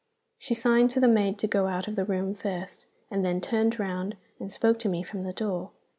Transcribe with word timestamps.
She 0.39 0.55
signed 0.55 0.89
to 0.89 0.99
the 0.99 1.07
maid 1.07 1.37
to 1.37 1.47
go 1.47 1.67
out 1.67 1.87
of 1.87 1.95
the 1.95 2.05
room 2.05 2.33
first, 2.33 2.87
and 3.11 3.23
then 3.23 3.39
turned 3.39 3.77
round 3.79 4.17
and 4.39 4.51
spoke 4.51 4.79
to 4.79 4.89
me 4.89 5.03
from 5.03 5.21
the 5.21 5.31
door. 5.31 5.69